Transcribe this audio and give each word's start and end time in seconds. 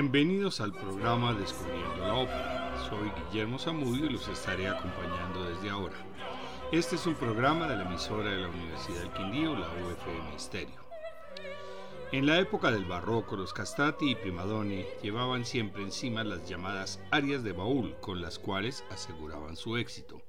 Bienvenidos 0.00 0.62
al 0.62 0.72
programa 0.72 1.34
Descubriendo 1.34 1.98
la 1.98 2.14
Ópera. 2.14 2.88
Soy 2.88 3.10
Guillermo 3.10 3.58
Zamudio 3.58 4.06
y 4.06 4.08
los 4.08 4.26
estaré 4.28 4.66
acompañando 4.66 5.44
desde 5.44 5.68
ahora. 5.68 5.94
Este 6.72 6.96
es 6.96 7.06
un 7.06 7.14
programa 7.16 7.68
de 7.68 7.76
la 7.76 7.82
emisora 7.82 8.30
de 8.30 8.40
la 8.40 8.48
Universidad 8.48 9.00
del 9.00 9.12
Quindío, 9.12 9.54
la 9.54 9.66
UFM 9.68 10.32
Misterio. 10.32 10.80
En 12.12 12.24
la 12.24 12.38
época 12.38 12.70
del 12.70 12.86
barroco, 12.86 13.36
los 13.36 13.52
castrati 13.52 14.12
y 14.12 14.14
primadoni 14.14 14.86
llevaban 15.02 15.44
siempre 15.44 15.82
encima 15.82 16.24
las 16.24 16.48
llamadas 16.48 16.98
arias 17.10 17.44
de 17.44 17.52
baúl, 17.52 17.94
con 18.00 18.22
las 18.22 18.38
cuales 18.38 18.82
aseguraban 18.88 19.58
su 19.58 19.76
éxito. 19.76 20.22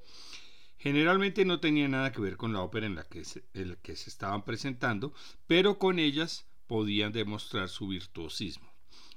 Generalmente 0.79 1.45
no 1.45 1.61
tenía 1.61 1.87
nada 1.87 2.11
que 2.11 2.19
ver 2.19 2.35
con 2.35 2.51
la 2.51 2.59
ópera 2.59 2.89
la 2.89 3.05
que 3.05 3.23
se, 3.23 3.45
en 3.53 3.69
la 3.69 3.75
que 3.77 3.95
se 3.95 4.09
estaban 4.09 4.43
presentando, 4.43 5.13
pero 5.47 5.79
con 5.79 5.97
ellas 5.97 6.45
podían 6.67 7.13
demostrar 7.13 7.69
su 7.69 7.87
virtuosismo. 7.87 8.70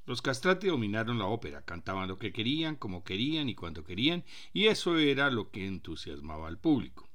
Los 0.07 0.21
castrati 0.21 0.67
dominaron 0.67 1.19
la 1.19 1.27
ópera, 1.27 1.63
cantaban 1.63 2.09
lo 2.09 2.19
que 2.19 2.33
querían, 2.33 2.77
como 2.77 3.05
querían 3.05 3.49
y 3.49 3.55
cuando 3.55 3.85
querían, 3.85 4.25
y 4.53 4.67
eso 4.67 4.99
era 4.99 5.31
lo 5.31 5.51
que 5.51 5.67
entusiasmaba 5.67 6.49
al 6.49 6.59
público. 6.59 7.09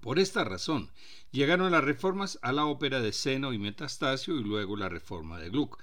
Por 0.00 0.18
esta 0.18 0.44
razón, 0.44 0.90
llegaron 1.32 1.70
las 1.72 1.84
reformas 1.84 2.38
a 2.42 2.52
la 2.52 2.66
ópera 2.66 3.00
de 3.00 3.12
Seno 3.12 3.52
y 3.52 3.58
Metastasio 3.58 4.36
y 4.36 4.42
luego 4.42 4.76
la 4.76 4.88
reforma 4.88 5.38
de 5.38 5.50
Gluck. 5.50 5.82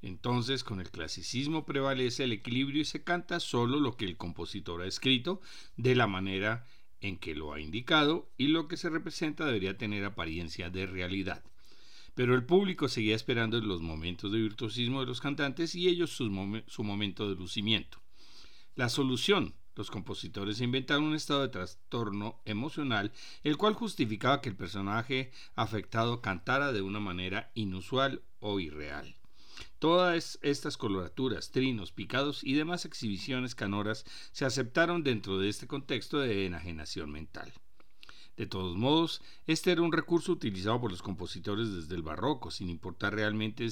Entonces, 0.00 0.64
con 0.64 0.80
el 0.80 0.90
clasicismo 0.90 1.64
prevalece 1.64 2.24
el 2.24 2.32
equilibrio 2.32 2.82
y 2.82 2.84
se 2.84 3.04
canta 3.04 3.40
solo 3.40 3.78
lo 3.78 3.96
que 3.96 4.04
el 4.04 4.16
compositor 4.16 4.82
ha 4.82 4.86
escrito, 4.86 5.40
de 5.76 5.94
la 5.94 6.06
manera 6.06 6.66
en 7.00 7.18
que 7.18 7.34
lo 7.34 7.52
ha 7.52 7.60
indicado, 7.60 8.28
y 8.36 8.48
lo 8.48 8.68
que 8.68 8.76
se 8.76 8.90
representa 8.90 9.44
debería 9.44 9.76
tener 9.76 10.04
apariencia 10.04 10.70
de 10.70 10.86
realidad. 10.86 11.42
Pero 12.14 12.34
el 12.34 12.44
público 12.44 12.88
seguía 12.88 13.16
esperando 13.16 13.60
los 13.60 13.80
momentos 13.80 14.32
de 14.32 14.38
virtuosismo 14.38 15.00
de 15.00 15.06
los 15.06 15.20
cantantes 15.20 15.74
y 15.74 15.88
ellos 15.88 16.10
su, 16.10 16.62
su 16.66 16.84
momento 16.84 17.28
de 17.28 17.36
lucimiento. 17.36 17.98
La 18.74 18.88
solución 18.88 19.54
los 19.74 19.90
compositores 19.90 20.60
inventaron 20.60 21.04
un 21.04 21.14
estado 21.14 21.42
de 21.42 21.48
trastorno 21.48 22.40
emocional, 22.44 23.12
el 23.42 23.56
cual 23.56 23.74
justificaba 23.74 24.40
que 24.40 24.50
el 24.50 24.56
personaje 24.56 25.32
afectado 25.54 26.20
cantara 26.20 26.72
de 26.72 26.82
una 26.82 27.00
manera 27.00 27.50
inusual 27.54 28.22
o 28.40 28.60
irreal. 28.60 29.16
Todas 29.78 30.38
estas 30.42 30.76
coloraturas, 30.76 31.50
trinos, 31.50 31.92
picados 31.92 32.44
y 32.44 32.54
demás 32.54 32.84
exhibiciones 32.84 33.54
canoras 33.54 34.04
se 34.32 34.44
aceptaron 34.44 35.02
dentro 35.02 35.38
de 35.38 35.48
este 35.48 35.66
contexto 35.66 36.18
de 36.18 36.46
enajenación 36.46 37.10
mental. 37.10 37.52
De 38.42 38.48
todos 38.48 38.76
modos, 38.76 39.22
este 39.46 39.70
era 39.70 39.82
un 39.82 39.92
recurso 39.92 40.32
utilizado 40.32 40.80
por 40.80 40.90
los 40.90 41.00
compositores 41.00 41.72
desde 41.72 41.94
el 41.94 42.02
barroco, 42.02 42.50
sin 42.50 42.70
importar 42.70 43.14
realmente 43.14 43.68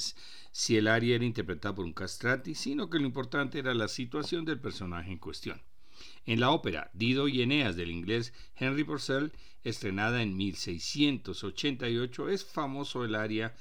si 0.53 0.77
el 0.77 0.87
aria 0.87 1.17
era 1.17 1.25
interpretada 1.25 1.75
por 1.75 1.85
un 1.85 1.93
castrati, 1.93 2.55
sino 2.55 2.89
que 2.89 3.01
lo 3.01 3.05
importante 3.05 3.59
era 3.59 3.75
la 3.75 3.89
situación 3.89 4.45
del 4.45 4.61
personaje 4.61 5.11
en 5.11 5.19
cuestión. 5.19 5.61
En 6.25 6.39
la 6.39 6.53
ópera 6.53 6.89
Dido 6.95 7.27
y 7.27 7.43
Eneas 7.43 7.75
del 7.75 7.91
inglés 7.91 8.33
Henry 8.55 8.85
Purcell, 8.85 9.33
estrenada 9.65 10.23
en 10.23 10.37
1688, 10.37 12.29
es 12.29 12.45
famoso 12.45 13.05
el 13.05 13.17
aria 13.17 13.57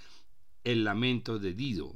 El 0.63 0.83
lamento 0.83 1.39
de 1.39 1.55
Dido. 1.55 1.95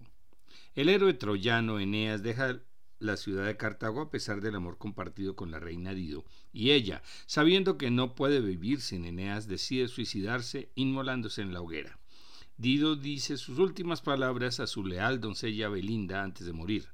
El 0.74 0.90
héroe 0.90 1.14
troyano 1.14 1.80
Eneas 1.80 2.24
deja 2.24 2.64
la 3.04 3.18
ciudad 3.18 3.46
de 3.46 3.58
Cartago 3.58 4.02
a 4.02 4.10
pesar 4.10 4.42
del 4.42 4.56
amor 4.56 4.78
compartido 4.78 5.36
con 5.36 5.52
la 5.52 5.60
reina 5.60 5.94
Dido, 5.94 6.26
y 6.52 6.72
ella, 6.72 7.04
sabiendo 7.26 7.78
que 7.78 7.92
no 7.92 8.16
puede 8.16 8.40
vivir 8.42 8.82
sin 8.82 9.06
Eneas, 9.06 9.48
decide 9.48 9.88
suicidarse 9.88 10.72
inmolándose 10.76 11.42
en 11.42 11.54
la 11.54 11.62
hoguera. 11.62 12.00
Dido 12.58 12.96
dice 12.96 13.38
sus 13.38 13.60
últimas 13.60 14.02
palabras 14.02 14.60
a 14.60 14.68
su 14.68 14.86
leal 14.86 15.20
doncella 15.20 15.70
Belinda 15.70 16.24
antes 16.24 16.46
de 16.46 16.54
morir. 16.54 16.88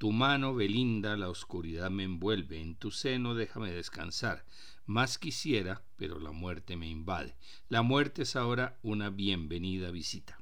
Tu 0.00 0.12
mano, 0.12 0.54
Belinda, 0.54 1.16
la 1.16 1.28
oscuridad 1.28 1.90
me 1.90 2.04
envuelve, 2.04 2.60
en 2.60 2.74
tu 2.74 2.90
seno 2.90 3.34
déjame 3.34 3.70
descansar. 3.70 4.46
Más 4.86 5.18
quisiera, 5.18 5.84
pero 5.96 6.18
la 6.18 6.32
muerte 6.32 6.76
me 6.76 6.88
invade. 6.88 7.36
La 7.68 7.82
muerte 7.82 8.22
es 8.22 8.34
ahora 8.34 8.78
una 8.82 9.10
bienvenida 9.10 9.90
visita. 9.90 10.39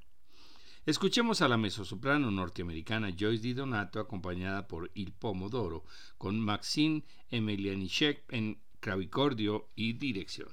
Escuchemos 0.89 1.43
a 1.43 1.49
la 1.49 1.59
mezzosoprano 1.59 2.31
norteamericana 2.31 3.11
Joyce 3.11 3.43
Di 3.43 3.53
Donato 3.53 4.01
acompañada 4.01 4.67
por 4.67 4.91
Il 4.95 5.13
Pomodoro 5.13 5.85
con 6.17 6.41
Maxine 6.41 7.05
Emelianichek 7.29 8.25
en 8.33 8.59
clavicordio 8.81 9.69
y 9.75 9.93
dirección. 9.93 10.49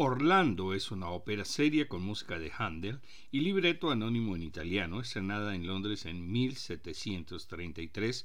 Orlando 0.00 0.74
es 0.74 0.92
una 0.92 1.10
ópera 1.10 1.44
seria 1.44 1.88
con 1.88 2.04
música 2.04 2.38
de 2.38 2.52
Handel 2.56 3.00
y 3.32 3.40
libreto 3.40 3.90
anónimo 3.90 4.36
en 4.36 4.44
italiano, 4.44 5.00
estrenada 5.00 5.56
en 5.56 5.66
Londres 5.66 6.06
en 6.06 6.30
1733, 6.30 8.24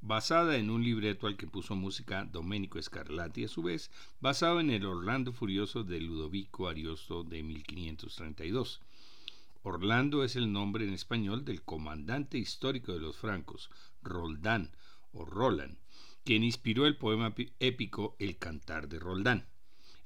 basada 0.00 0.58
en 0.58 0.70
un 0.70 0.84
libreto 0.84 1.26
al 1.26 1.36
que 1.36 1.48
puso 1.48 1.74
música 1.74 2.24
Domenico 2.24 2.80
Scarlatti, 2.80 3.42
a 3.42 3.48
su 3.48 3.62
vez 3.62 3.90
basado 4.20 4.60
en 4.60 4.70
el 4.70 4.86
Orlando 4.86 5.32
Furioso 5.32 5.82
de 5.82 6.00
Ludovico 6.00 6.68
Ariosto 6.68 7.24
de 7.24 7.42
1532. 7.42 8.80
Orlando 9.64 10.22
es 10.22 10.36
el 10.36 10.52
nombre 10.52 10.84
en 10.84 10.94
español 10.94 11.44
del 11.44 11.62
comandante 11.62 12.38
histórico 12.38 12.92
de 12.92 13.00
los 13.00 13.16
francos, 13.16 13.70
Roldán 14.04 14.70
o 15.12 15.24
Roland, 15.24 15.78
quien 16.22 16.44
inspiró 16.44 16.86
el 16.86 16.96
poema 16.96 17.34
épico 17.58 18.14
El 18.20 18.38
Cantar 18.38 18.88
de 18.88 19.00
Roldán. 19.00 19.48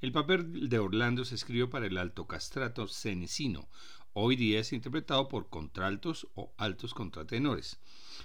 El 0.02 0.10
papel 0.10 0.68
de 0.68 0.80
Orlando 0.80 1.24
se 1.24 1.36
escribió 1.36 1.70
para 1.70 1.86
el 1.86 1.96
alto 1.96 2.26
castrato 2.26 2.88
cenecino. 2.88 3.68
Hoy 4.14 4.34
día 4.34 4.58
es 4.58 4.72
interpretado 4.72 5.28
por 5.28 5.48
contraltos 5.48 6.26
o 6.34 6.52
altos 6.58 6.92
contratenores. 6.92 7.78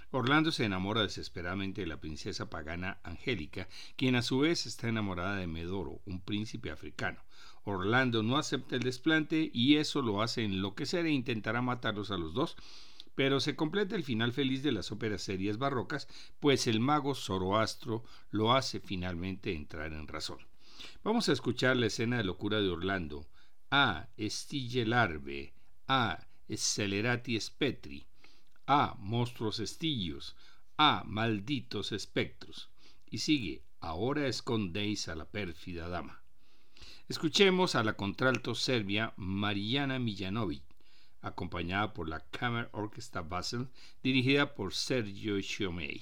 Orlando 0.10 0.52
se 0.52 0.66
enamora 0.66 1.04
desesperadamente 1.04 1.82
de 1.82 1.88
la 1.88 2.02
princesa 2.02 2.50
pagana 2.50 2.98
Angélica, 3.04 3.68
quien 3.96 4.16
a 4.16 4.24
su 4.24 4.40
vez 4.40 4.66
está 4.66 4.88
enamorada 4.88 5.36
de 5.36 5.46
Medoro, 5.46 6.02
un 6.08 6.20
príncipe 6.20 6.72
africano. 6.72 7.22
Orlando 7.64 8.24
no 8.24 8.38
acepta 8.38 8.76
el 8.76 8.82
desplante 8.82 9.52
y 9.54 9.76
eso 9.76 10.02
lo 10.02 10.24
hace 10.24 10.44
enloquecer 10.46 11.06
e 11.06 11.12
intentará 11.12 11.62
matarlos 11.62 12.10
a 12.10 12.18
los 12.18 12.34
dos, 12.34 12.58
pero 13.14 13.40
se 13.40 13.56
completa 13.56 13.96
el 13.96 14.04
final 14.04 14.34
feliz 14.34 14.64
de 14.64 14.72
las 14.72 14.92
óperas 14.92 15.22
serias 15.22 15.60
barrocas, 15.60 16.08
pues 16.40 16.66
el 16.66 16.80
mago 16.80 17.14
Zoroastro 17.14 18.04
lo 18.32 18.56
hace 18.56 18.80
finalmente 18.80 19.54
entrar 19.54 19.94
en 19.94 20.08
razón. 20.08 20.40
Vamos 21.08 21.30
a 21.30 21.32
escuchar 21.32 21.78
la 21.78 21.86
escena 21.86 22.18
de 22.18 22.26
locura 22.26 22.60
de 22.60 22.68
Orlando. 22.68 23.30
A. 23.72 24.10
Estille 24.18 24.86
larve. 24.86 25.54
A. 25.88 26.28
Scelerati 26.50 27.40
spetri. 27.40 28.06
A. 28.66 28.94
Monstruos 29.00 29.62
estillos. 29.62 30.36
A. 30.76 31.06
Malditos 31.06 31.94
espectros. 31.94 32.70
Y 33.10 33.20
sigue. 33.20 33.64
Ahora 33.80 34.28
escondéis 34.28 35.08
a 35.08 35.16
la 35.16 35.24
pérfida 35.24 35.88
dama. 35.88 36.22
Escuchemos 37.08 37.76
a 37.76 37.86
la 37.86 37.94
contralto 37.94 38.54
serbia 38.54 39.14
Marijana 39.16 40.00
Mijanovic, 40.00 40.66
acompañada 41.22 41.94
por 41.94 42.10
la 42.10 42.20
Kammer 42.20 42.68
Orchestra 42.74 43.22
Basel, 43.22 43.70
dirigida 44.04 44.54
por 44.56 44.74
Sergio 44.74 45.40
Chiomei. 45.40 46.02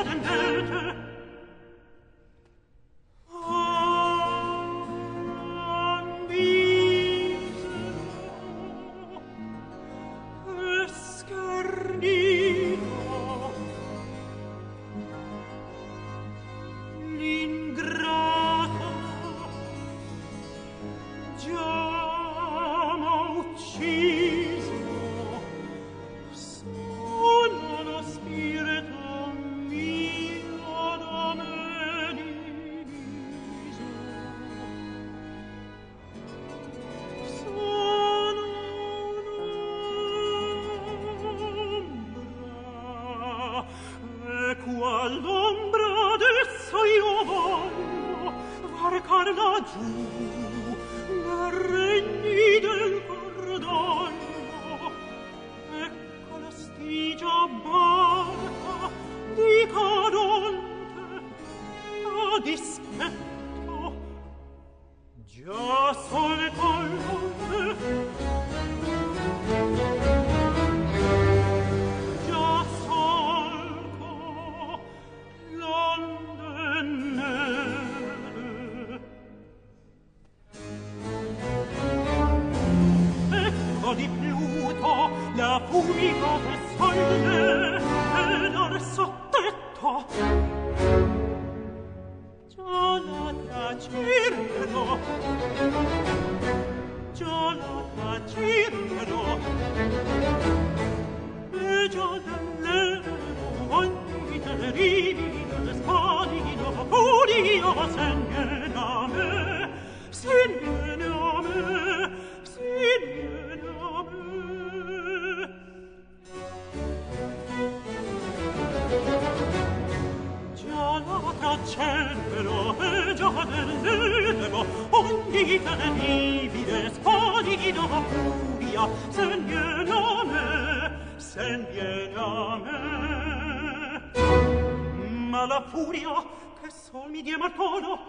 furia 135.71 136.23
che 136.61 136.69
sol 136.69 137.09
mi 137.09 137.21
dia 137.21 137.37
martono 137.37 137.99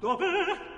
dov'è 0.00 0.75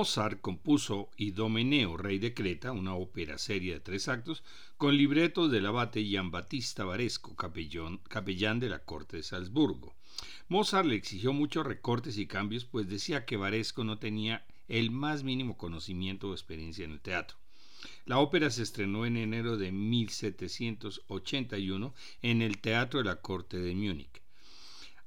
Mozart 0.00 0.40
compuso 0.40 1.10
Idomeneo, 1.18 1.98
rey 1.98 2.18
de 2.18 2.32
Creta, 2.32 2.72
una 2.72 2.94
ópera 2.94 3.36
seria 3.36 3.74
de 3.74 3.80
tres 3.80 4.08
actos, 4.08 4.42
con 4.78 4.96
libreto 4.96 5.50
del 5.50 5.66
abate 5.66 6.02
Gian 6.02 6.30
Battista 6.30 6.84
Varesco, 6.84 7.36
capellán 7.36 8.60
de 8.60 8.70
la 8.70 8.78
corte 8.78 9.18
de 9.18 9.22
Salzburgo. 9.22 9.94
Mozart 10.48 10.86
le 10.86 10.94
exigió 10.94 11.34
muchos 11.34 11.66
recortes 11.66 12.16
y 12.16 12.26
cambios, 12.26 12.64
pues 12.64 12.88
decía 12.88 13.26
que 13.26 13.36
Varesco 13.36 13.84
no 13.84 13.98
tenía 13.98 14.46
el 14.68 14.90
más 14.90 15.22
mínimo 15.22 15.58
conocimiento 15.58 16.30
o 16.30 16.32
experiencia 16.32 16.86
en 16.86 16.92
el 16.92 17.02
teatro. 17.02 17.36
La 18.06 18.20
ópera 18.20 18.48
se 18.48 18.62
estrenó 18.62 19.04
en 19.04 19.18
enero 19.18 19.58
de 19.58 19.70
1781 19.70 21.94
en 22.22 22.40
el 22.40 22.56
Teatro 22.56 23.00
de 23.00 23.04
la 23.04 23.16
Corte 23.16 23.58
de 23.58 23.74
Múnich. 23.74 24.22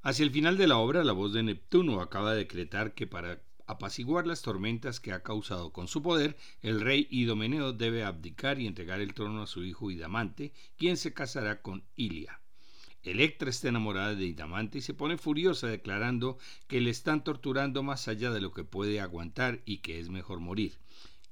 Hacia 0.03 0.23
el 0.23 0.29
final 0.29 0.55
de 0.55 0.67
la 0.67 0.77
obra, 0.77 1.03
la 1.03 1.13
voz 1.13 1.33
de 1.33 1.41
Neptuno 1.41 1.99
acaba 1.99 2.33
de 2.33 2.39
decretar 2.39 2.93
que 2.93 3.07
para 3.07 3.41
apaciguar 3.73 4.25
las 4.25 4.41
tormentas 4.41 4.99
que 4.99 5.11
ha 5.11 5.21
causado 5.21 5.71
con 5.71 5.87
su 5.87 6.01
poder, 6.01 6.37
el 6.61 6.81
rey 6.81 7.07
Idomeneo 7.11 7.73
debe 7.73 8.03
abdicar 8.03 8.59
y 8.59 8.67
entregar 8.67 9.01
el 9.01 9.13
trono 9.13 9.43
a 9.43 9.47
su 9.47 9.63
hijo 9.63 9.91
Idamante, 9.91 10.53
quien 10.77 10.97
se 10.97 11.13
casará 11.13 11.61
con 11.61 11.83
Ilia. 11.95 12.39
Electra 13.03 13.49
está 13.49 13.67
enamorada 13.67 14.15
de 14.15 14.25
Idamante 14.25 14.77
y 14.77 14.81
se 14.81 14.93
pone 14.93 15.17
furiosa 15.17 15.67
declarando 15.67 16.37
que 16.67 16.79
le 16.79 16.89
están 16.89 17.23
torturando 17.23 17.83
más 17.83 18.07
allá 18.07 18.31
de 18.31 18.39
lo 18.39 18.53
que 18.53 18.63
puede 18.63 19.01
aguantar 19.01 19.61
y 19.65 19.79
que 19.79 19.99
es 19.99 20.09
mejor 20.09 20.39
morir. 20.39 20.79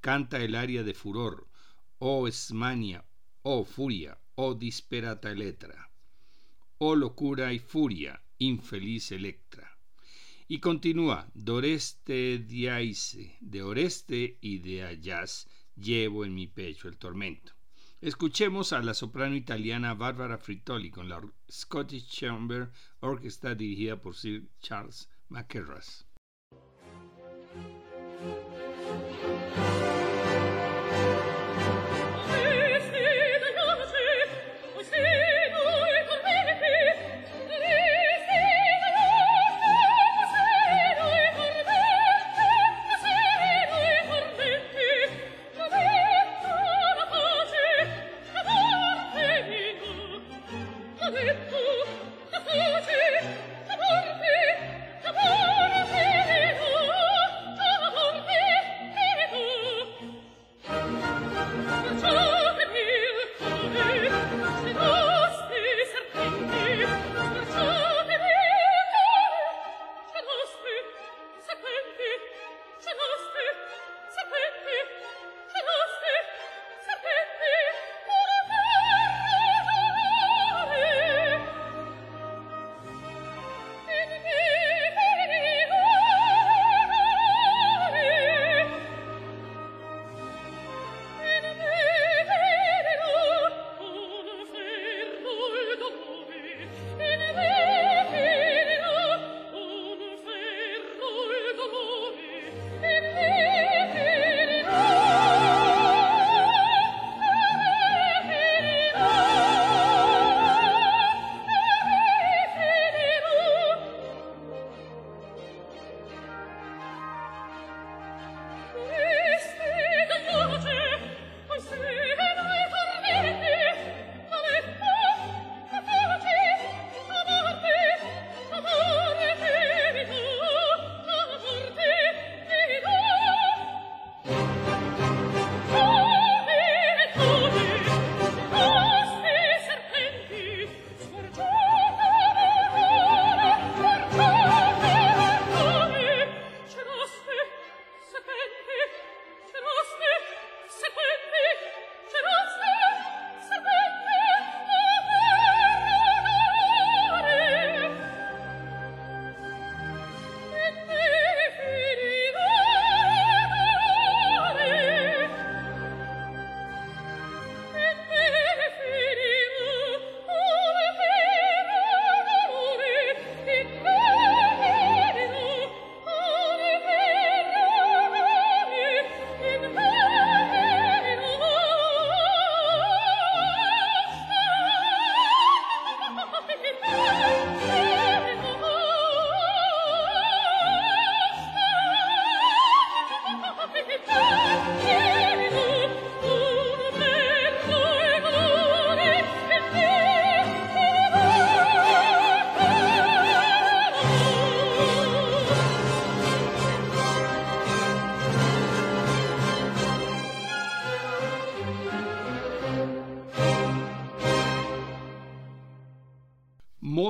Canta 0.01 0.43
el 0.43 0.55
aria 0.55 0.83
de 0.83 0.93
furor, 0.93 1.47
oh 1.99 2.27
esmania, 2.27 3.05
oh 3.43 3.63
furia, 3.63 4.17
oh 4.35 4.53
disperata 4.53 5.31
Electra, 5.31 5.91
oh 6.77 6.95
locura 6.95 7.53
y 7.53 7.59
furia, 7.59 8.21
infeliz 8.37 9.11
Electra. 9.13 9.70
Y 10.51 10.59
continúa, 10.59 11.31
Doreste 11.33 12.39
diaise, 12.39 13.37
de 13.39 13.63
Oreste 13.63 14.37
y 14.41 14.57
de 14.57 14.83
Ayas 14.83 15.47
llevo 15.77 16.25
en 16.25 16.35
mi 16.35 16.45
pecho 16.45 16.89
el 16.89 16.97
tormento. 16.97 17.53
Escuchemos 18.01 18.73
a 18.73 18.81
la 18.81 18.93
soprano 18.93 19.37
italiana 19.37 19.93
Barbara 19.93 20.37
Frittoli 20.37 20.91
con 20.91 21.07
la 21.07 21.21
Scottish 21.49 22.05
Chamber 22.09 22.69
Orchestra 22.99 23.55
dirigida 23.55 24.01
por 24.01 24.13
Sir 24.13 24.49
Charles 24.59 25.07
McKerras. 25.29 26.05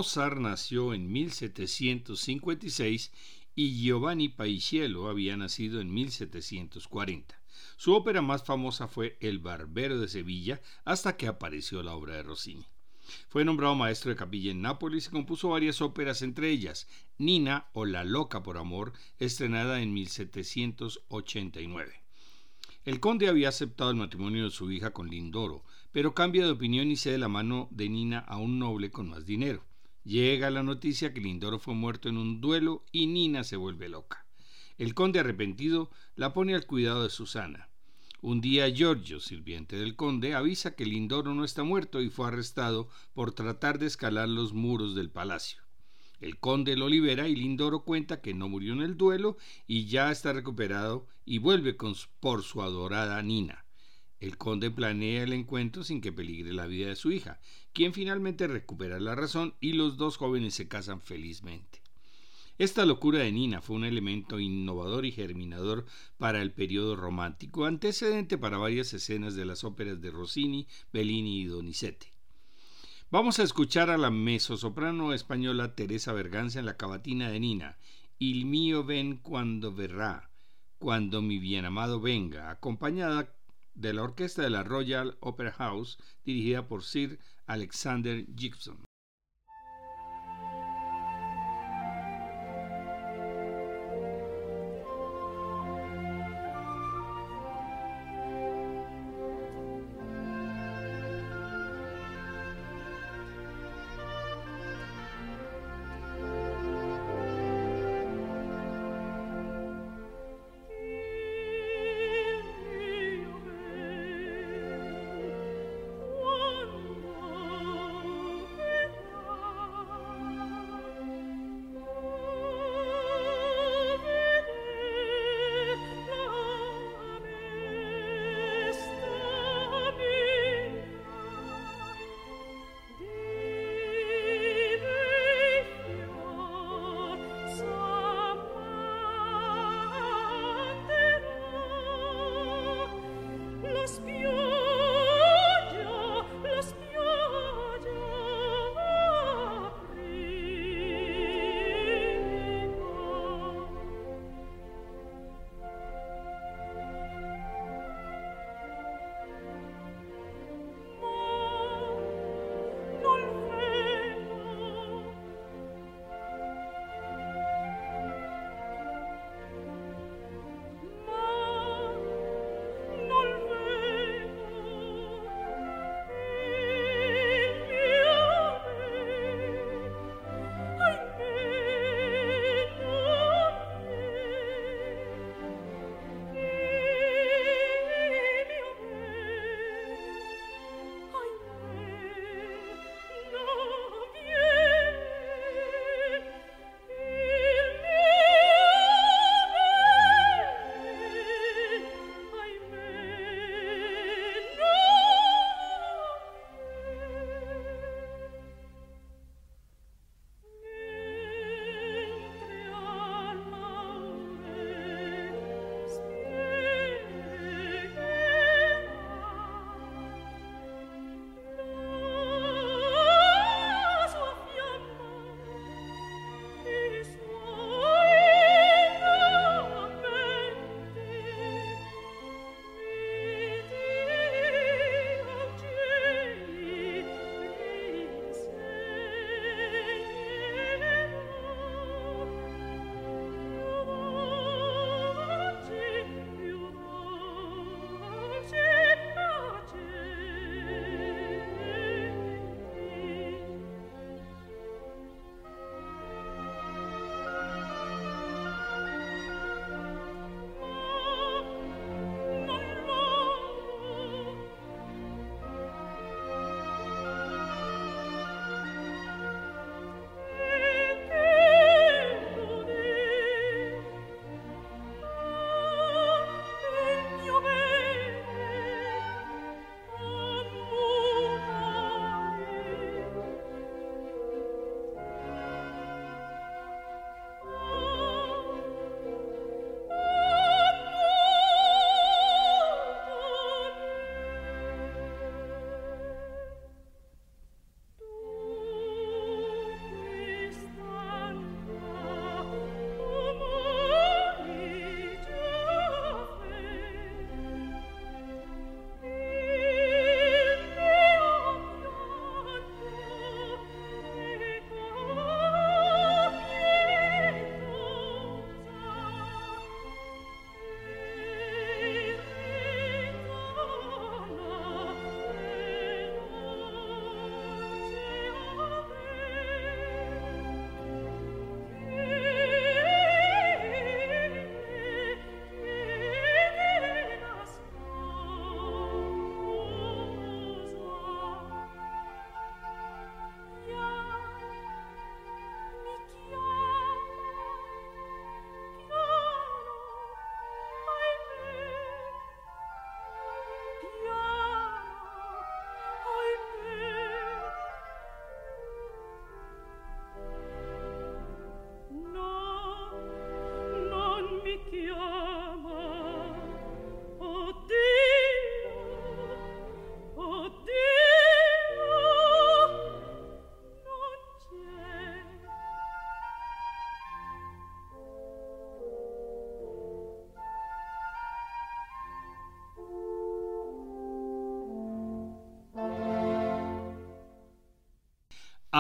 Mozart 0.02 0.40
nació 0.40 0.96
en 0.96 1.12
1756 1.12 3.12
y 3.54 3.84
Giovanni 3.84 4.30
Paisiello 4.30 5.08
había 5.08 5.38
nacido 5.38 5.80
en 5.80 5.94
1740. 5.94 7.40
Su 7.78 7.94
ópera 7.94 8.24
más 8.24 8.44
famosa 8.44 8.88
fue 8.88 9.20
El 9.22 9.38
Barbero 9.38 10.00
de 10.00 10.08
Sevilla 10.08 10.60
hasta 10.86 11.18
que 11.18 11.28
apareció 11.28 11.84
la 11.84 11.94
obra 11.94 12.16
de 12.16 12.24
Rossini. 12.24 12.66
Fue 13.30 13.46
nombrado 13.46 13.76
maestro 13.76 14.10
de 14.10 14.16
capilla 14.16 14.50
en 14.50 14.64
Nápoles 14.64 15.06
y 15.06 15.12
compuso 15.12 15.50
varias 15.50 15.82
óperas, 15.82 16.24
entre 16.24 16.50
ellas 16.50 16.88
Nina 17.20 17.68
o 17.74 17.86
La 17.86 18.04
Loca 18.04 18.42
por 18.42 18.58
Amor, 18.58 18.94
estrenada 19.20 19.84
en 19.84 19.94
1789. 19.94 21.94
El 22.86 23.00
conde 23.00 23.28
había 23.28 23.50
aceptado 23.50 23.92
el 23.92 23.98
matrimonio 23.98 24.46
de 24.46 24.50
su 24.50 24.72
hija 24.72 24.94
con 24.94 25.12
Lindoro, 25.12 25.64
pero 25.92 26.16
cambia 26.16 26.44
de 26.44 26.54
opinión 26.54 26.90
y 26.90 26.96
cede 26.96 27.20
la 27.20 27.28
mano 27.28 27.68
de 27.70 27.88
Nina 27.88 28.18
a 28.18 28.38
un 28.38 28.58
noble 28.58 28.90
con 28.90 29.08
más 29.08 29.28
dinero. 29.28 29.64
Llega 30.04 30.50
la 30.50 30.64
noticia 30.64 31.14
que 31.14 31.22
Lindoro 31.22 31.60
fue 31.60 31.76
muerto 31.76 32.10
en 32.10 32.18
un 32.18 32.42
duelo 32.42 32.84
y 32.92 33.06
Nina 33.06 33.44
se 33.44 33.56
vuelve 33.56 33.88
loca. 33.88 34.26
El 34.80 34.96
conde 34.96 35.20
arrepentido 35.20 35.92
la 36.16 36.34
pone 36.34 36.56
al 36.56 36.66
cuidado 36.66 37.04
de 37.04 37.12
Susana. 37.12 37.70
Un 38.20 38.42
día 38.42 38.68
Giorgio, 38.70 39.20
sirviente 39.20 39.76
del 39.76 39.96
conde, 39.96 40.34
avisa 40.34 40.76
que 40.76 40.86
Lindoro 40.86 41.36
no 41.36 41.44
está 41.44 41.64
muerto 41.64 42.02
y 42.02 42.10
fue 42.10 42.28
arrestado 42.28 42.90
por 43.14 43.34
tratar 43.34 43.78
de 43.78 43.86
escalar 43.86 44.28
los 44.28 44.54
muros 44.54 44.96
del 44.96 45.12
palacio. 45.12 45.62
El 46.20 46.40
conde 46.40 46.76
lo 46.76 46.90
libera 46.90 47.28
y 47.28 47.36
Lindoro 47.36 47.84
cuenta 47.84 48.22
que 48.22 48.34
no 48.34 48.50
murió 48.50 48.74
en 48.74 48.82
el 48.82 48.98
duelo 48.98 49.38
y 49.68 49.86
ya 49.86 50.12
está 50.12 50.34
recuperado 50.34 51.08
y 51.26 51.38
vuelve 51.38 51.78
con, 51.78 51.96
por 52.20 52.42
su 52.42 52.64
adorada 52.64 53.22
Nina. 53.22 53.66
El 54.20 54.38
conde 54.38 54.70
planea 54.70 55.24
el 55.24 55.34
encuentro 55.34 55.84
sin 55.84 56.00
que 56.00 56.12
peligre 56.12 56.54
la 56.54 56.68
vida 56.68 56.90
de 56.90 56.96
su 56.96 57.12
hija, 57.12 57.40
quien 57.74 57.94
finalmente 57.94 58.48
recupera 58.48 59.00
la 59.00 59.16
razón 59.16 59.56
y 59.60 59.74
los 59.74 59.98
dos 59.98 60.18
jóvenes 60.18 60.54
se 60.56 60.68
casan 60.68 61.02
felizmente. 61.02 61.82
Esta 62.58 62.86
locura 62.86 63.20
de 63.20 63.32
Nina 63.32 63.62
fue 63.62 63.76
un 63.76 63.86
elemento 63.86 64.40
innovador 64.40 65.06
y 65.06 65.12
germinador 65.12 65.86
para 66.18 66.42
el 66.42 66.52
periodo 66.52 66.96
romántico, 66.96 67.66
antecedente 67.66 68.38
para 68.38 68.58
varias 68.58 68.94
escenas 68.94 69.36
de 69.36 69.46
las 69.46 69.64
óperas 69.64 70.00
de 70.00 70.12
Rossini, 70.12 70.68
Bellini 70.94 71.42
y 71.42 71.46
Donizetti. 71.46 72.08
Vamos 73.10 73.40
a 73.40 73.44
escuchar 73.44 73.90
a 73.90 73.98
la 73.98 74.12
mezzosoprano 74.12 75.12
española 75.12 75.76
Teresa 75.76 76.14
Berganza 76.14 76.60
en 76.60 76.66
la 76.66 76.78
cavatina 76.78 77.30
de 77.30 77.40
Nina, 77.40 77.78
Il 78.20 78.46
mio 78.46 78.84
ven 78.84 79.18
cuando 79.18 79.74
verrá, 79.74 80.30
cuando 80.78 81.24
mi 81.24 81.40
bien 81.40 81.66
amado 81.66 82.00
venga, 82.00 82.52
acompañada 82.52 83.34
de 83.74 83.94
la 83.94 84.04
orquesta 84.04 84.44
de 84.44 84.52
la 84.52 84.64
Royal 84.64 85.18
Opera 85.20 85.52
House 85.54 85.98
dirigida 86.24 86.68
por 86.68 86.84
Sir 86.84 87.20
Alexander 87.52 88.22
Gibson. 88.34 88.78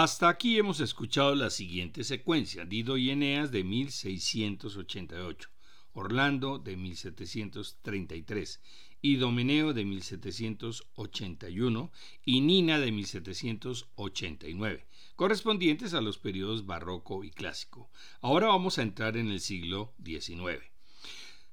Hasta 0.03 0.29
aquí 0.29 0.57
hemos 0.57 0.79
escuchado 0.79 1.35
la 1.35 1.51
siguiente 1.51 2.03
secuencia: 2.03 2.65
Dido 2.65 2.97
y 2.97 3.11
Eneas 3.11 3.51
de 3.51 3.63
1688, 3.63 5.49
Orlando 5.93 6.57
de 6.57 6.75
1733, 6.75 8.63
Idomeneo 9.03 9.73
de 9.73 9.85
1781 9.85 11.91
y 12.25 12.41
Nina 12.41 12.79
de 12.79 12.91
1789, 12.91 14.87
correspondientes 15.15 15.93
a 15.93 16.01
los 16.01 16.17
periodos 16.17 16.65
barroco 16.65 17.23
y 17.23 17.29
clásico. 17.29 17.91
Ahora 18.21 18.47
vamos 18.47 18.79
a 18.79 18.81
entrar 18.81 19.17
en 19.17 19.29
el 19.29 19.39
siglo 19.39 19.93
XIX. 20.03 20.63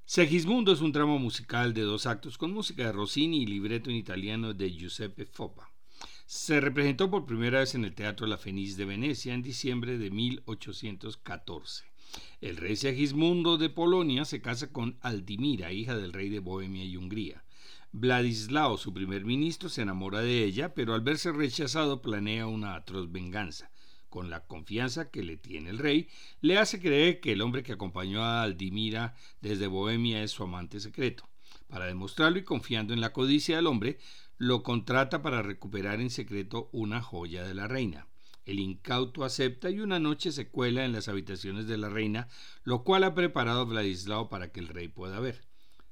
Segismundo 0.05 0.71
es 0.71 0.81
un 0.81 0.91
drama 0.91 1.19
musical 1.19 1.75
de 1.75 1.81
dos 1.81 2.07
actos 2.07 2.39
con 2.39 2.51
música 2.51 2.85
de 2.85 2.93
Rossini 2.93 3.43
y 3.43 3.45
libreto 3.45 3.91
en 3.91 3.97
italiano 3.97 4.55
de 4.55 4.71
Giuseppe 4.71 5.27
Foppa. 5.27 5.71
Se 6.31 6.61
representó 6.61 7.09
por 7.09 7.25
primera 7.25 7.61
vez 7.61 7.73
en 7.73 7.85
el 7.85 7.95
Teatro 7.95 8.27
La 8.27 8.37
Fenice 8.37 8.77
de 8.77 8.85
Venecia 8.85 9.33
en 9.33 9.41
diciembre 9.41 9.97
de 9.97 10.11
1814. 10.11 11.85
El 12.39 12.57
rey 12.57 12.75
Segismundo 12.75 13.57
de 13.57 13.71
Polonia 13.71 14.25
se 14.25 14.39
casa 14.39 14.71
con 14.71 14.99
Aldimira, 15.01 15.71
hija 15.71 15.97
del 15.97 16.13
rey 16.13 16.29
de 16.29 16.37
Bohemia 16.37 16.83
y 16.85 16.97
Hungría. 16.97 17.43
Vladislao, 17.93 18.77
su 18.77 18.93
primer 18.93 19.25
ministro, 19.25 19.69
se 19.69 19.81
enamora 19.81 20.19
de 20.19 20.43
ella, 20.43 20.75
pero 20.75 20.93
al 20.93 21.01
verse 21.01 21.31
rechazado 21.31 22.03
planea 22.03 22.45
una 22.45 22.75
atroz 22.75 23.11
venganza. 23.11 23.71
Con 24.07 24.29
la 24.29 24.45
confianza 24.45 25.09
que 25.09 25.23
le 25.23 25.35
tiene 25.35 25.71
el 25.71 25.79
rey, 25.79 26.09
le 26.41 26.59
hace 26.59 26.79
creer 26.79 27.21
que 27.21 27.31
el 27.31 27.41
hombre 27.41 27.63
que 27.63 27.71
acompañó 27.71 28.23
a 28.23 28.43
Aldimira 28.43 29.15
desde 29.41 29.65
Bohemia 29.65 30.21
es 30.21 30.29
su 30.29 30.43
amante 30.43 30.79
secreto. 30.79 31.27
Para 31.67 31.87
demostrarlo 31.87 32.37
y 32.37 32.43
confiando 32.43 32.93
en 32.93 33.01
la 33.01 33.13
codicia 33.13 33.55
del 33.55 33.65
hombre, 33.65 33.97
lo 34.39 34.63
contrata 34.63 35.21
para 35.21 35.41
recuperar 35.41 35.99
en 35.99 36.09
secreto 36.09 36.69
una 36.71 37.01
joya 37.01 37.43
de 37.43 37.53
la 37.53 37.67
reina. 37.67 38.07
El 38.45 38.59
incauto 38.59 39.25
acepta 39.25 39.69
y 39.69 39.81
una 39.81 39.99
noche 39.99 40.31
se 40.31 40.47
cuela 40.47 40.85
en 40.85 40.93
las 40.93 41.09
habitaciones 41.09 41.67
de 41.67 41.77
la 41.77 41.89
reina, 41.89 42.29
lo 42.63 42.85
cual 42.85 43.03
ha 43.03 43.13
preparado 43.13 43.65
Vladislao 43.65 44.29
para 44.29 44.49
que 44.53 44.61
el 44.61 44.69
rey 44.69 44.87
pueda 44.87 45.19
ver. 45.19 45.45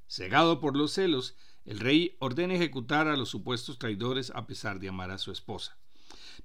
Cegado 0.07 0.61
por 0.61 0.77
los 0.77 0.93
celos, 0.93 1.35
el 1.65 1.81
rey 1.81 2.15
ordena 2.19 2.53
ejecutar 2.53 3.09
a 3.09 3.17
los 3.17 3.27
supuestos 3.27 3.77
traidores 3.79 4.31
a 4.33 4.47
pesar 4.47 4.79
de 4.79 4.87
amar 4.87 5.11
a 5.11 5.17
su 5.17 5.33
esposa. 5.33 5.77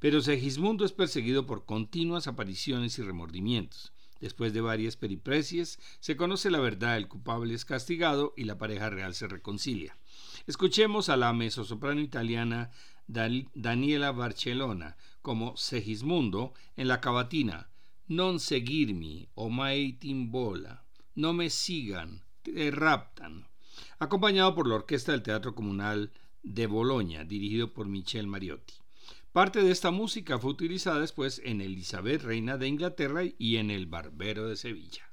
Pero 0.00 0.20
Segismundo 0.22 0.84
es 0.84 0.90
perseguido 0.90 1.46
por 1.46 1.64
continuas 1.64 2.26
apariciones 2.26 2.98
y 2.98 3.02
remordimientos. 3.02 3.92
Después 4.18 4.52
de 4.52 4.60
varias 4.60 4.96
peripresias, 4.96 5.78
se 6.00 6.16
conoce 6.16 6.50
la 6.50 6.58
verdad, 6.58 6.96
el 6.96 7.06
culpable 7.06 7.54
es 7.54 7.64
castigado 7.64 8.34
y 8.36 8.44
la 8.44 8.58
pareja 8.58 8.90
real 8.90 9.14
se 9.14 9.28
reconcilia. 9.28 9.96
Escuchemos 10.46 11.08
a 11.08 11.16
la 11.16 11.32
mezzosoprano 11.32 12.00
italiana 12.00 12.70
Daniela 13.06 14.12
Barcellona 14.12 14.96
como 15.22 15.56
Segismundo 15.56 16.54
en 16.76 16.88
la 16.88 17.00
cavatina 17.00 17.68
Non 18.08 18.40
seguirmi 18.40 19.28
o 19.34 19.48
mai 19.48 19.96
timbola, 19.96 20.84
no 21.14 21.32
me 21.32 21.48
sigan, 21.48 22.20
te 22.42 22.70
raptan, 22.70 23.46
acompañado 23.98 24.54
por 24.54 24.66
la 24.66 24.74
orquesta 24.74 25.12
del 25.12 25.22
Teatro 25.22 25.54
Comunal 25.54 26.12
de 26.42 26.66
Boloña, 26.66 27.24
dirigido 27.24 27.72
por 27.72 27.86
Michel 27.86 28.26
Mariotti. 28.26 28.74
Parte 29.32 29.62
de 29.62 29.70
esta 29.70 29.90
música 29.92 30.38
fue 30.38 30.50
utilizada 30.50 31.00
después 31.00 31.40
en 31.44 31.60
Elizabeth, 31.60 32.22
reina 32.22 32.58
de 32.58 32.68
Inglaterra, 32.68 33.22
y 33.38 33.56
en 33.56 33.70
El 33.70 33.86
Barbero 33.86 34.48
de 34.48 34.56
Sevilla. 34.56 35.11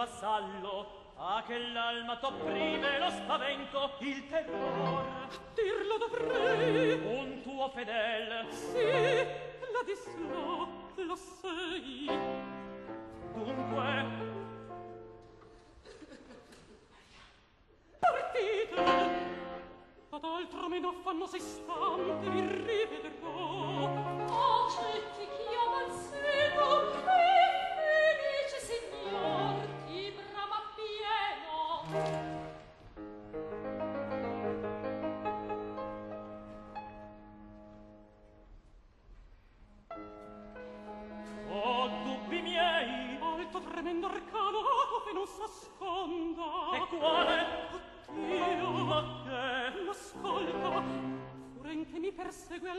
vassallo 0.00 0.86
a 1.16 1.42
che 1.46 1.58
l'alma 1.58 2.16
t'opprime 2.16 2.98
lo 2.98 3.10
spavento 3.10 3.96
il 3.98 4.26
terror. 4.28 5.04
Dirlo 5.52 5.98
dovrei. 5.98 6.92
Un 7.04 7.42
tuo 7.42 7.68
fedel. 7.68 8.50
Sì 8.50 8.78
la 9.60 9.66
Ladislao 9.76 10.68
lo 10.94 11.16
sei. 11.16 12.06
Dunque 13.34 14.06
partite. 17.98 19.28
Ad 20.12 20.24
altro 20.24 20.68
meno 20.68 20.88
affanno 20.88 21.26
sei 21.26 21.40
stanti 21.40 22.28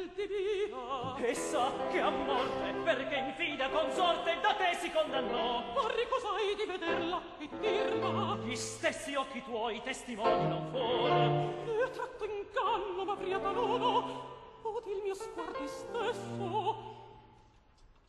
ti 0.09 0.27
dia 0.27 1.15
e 1.17 1.33
sa 1.33 1.71
che 1.89 1.99
a 1.99 2.09
morte 2.09 2.73
perché 2.83 3.15
infida 3.15 3.69
consorte 3.69 4.39
da 4.41 4.53
te 4.53 4.75
si 4.75 4.91
condannò. 4.91 5.73
Vorrei 5.73 6.07
cos'hai 6.07 6.55
di 6.55 6.65
vederla 6.65 7.21
e 7.39 7.49
dirla? 7.59 8.37
Gli 8.43 8.55
stessi 8.55 9.15
occhi 9.15 9.43
tuoi 9.43 9.81
testimoni 9.83 10.47
non 10.47 10.67
fuor 10.71 11.11
e 11.11 11.89
tratto 11.91 12.25
inganno 12.25 13.05
m'avria 13.05 13.39
taluno 13.39 14.29
od 14.63 14.85
il 14.87 15.01
mio 15.03 15.13
sguardo 15.13 15.67
stesso. 15.67 16.89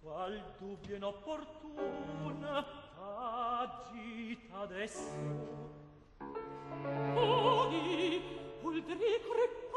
Qual 0.00 0.42
dubbio 0.58 0.96
inopportuna 0.96 2.66
agita 2.96 4.58
adesso. 4.60 5.70
Odi 7.14 8.22
Uldrico 8.62 9.32